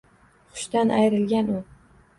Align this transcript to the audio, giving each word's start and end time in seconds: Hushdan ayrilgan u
Hushdan 0.55 0.95
ayrilgan 0.97 1.55
u 1.61 1.65